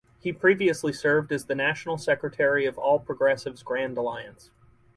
He 0.19 0.33
previously 0.33 0.91
served 0.93 1.31
as 1.31 1.45
the 1.45 1.53
national 1.53 1.99
secretary 1.99 2.65
of 2.65 2.75
All 2.75 2.97
Progressives 2.97 3.61
Grand 3.61 3.95
Alliance. 3.99 4.49